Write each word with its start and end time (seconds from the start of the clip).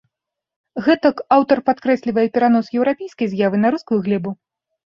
Гэтак 0.85 1.21
аўтар 1.35 1.57
падкрэслівае 1.69 2.25
перанос 2.39 2.73
еўрапейскай 2.81 3.27
з'явы 3.35 3.57
на 3.63 3.67
рускую 3.77 3.99
глебу. 4.09 4.31